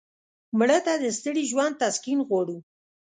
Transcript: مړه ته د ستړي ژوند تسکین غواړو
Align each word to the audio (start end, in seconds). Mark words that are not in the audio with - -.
مړه 0.57 0.79
ته 0.85 0.93
د 1.03 1.05
ستړي 1.17 1.43
ژوند 1.51 1.79
تسکین 1.81 2.19
غواړو 2.27 2.57